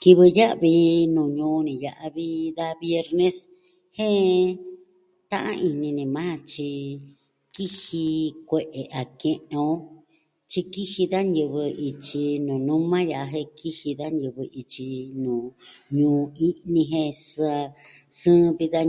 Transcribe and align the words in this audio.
Kivɨ 0.00 0.24
ya'vi 0.38 0.72
nuu 1.14 1.30
ñuu 1.38 1.58
ni 1.66 1.72
ya'a 1.84 2.06
vi 2.16 2.26
da 2.58 2.66
viernes. 2.80 3.36
Jen 3.96 4.48
ta'an 5.30 5.56
ini 5.68 5.88
ni 5.98 6.04
maa 6.16 6.34
ja 6.36 6.44
tyi, 6.50 6.70
kiji 7.54 8.04
kue'e 8.48 8.82
a 9.00 9.02
ke'en 9.20 9.38
on. 9.68 9.76
Tyi 10.50 10.60
kiji 10.74 11.02
da 11.12 11.20
ñivɨ 11.34 11.62
ityi 11.88 12.24
Nunuma 12.46 12.98
ya'a 13.10 13.32
jen, 13.32 13.48
kiji 13.58 13.88
da 14.00 14.06
ñivɨ 14.20 14.42
ityi 14.60 14.98
nuu 15.22 15.44
ñuu 15.96 16.22
i'ni 16.46 16.82
jen 16.92 17.10
sa... 17.14 17.52
sɨɨn 18.20 18.46
vi 18.58 18.66
da 18.72 18.80